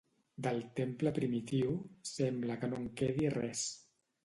Del 0.45 0.63
temple 0.79 1.11
primitiu, 1.17 1.77
sembla 2.13 2.59
que 2.65 2.73
no 2.75 2.83
en 2.85 2.91
quedi 3.03 3.31
res. 3.39 3.71